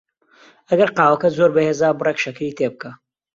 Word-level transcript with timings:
ئەگەر 0.69 0.89
قاوەکەت 0.97 1.33
زۆر 1.39 1.49
بەهێزە، 1.55 1.89
بڕێک 1.99 2.17
شەکری 2.23 2.55
تێ 2.57 2.67
بکە. 2.73 2.91